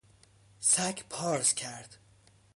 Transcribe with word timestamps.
سگ 0.59 1.03
پارس 1.09 1.53
کرد. 1.53 1.97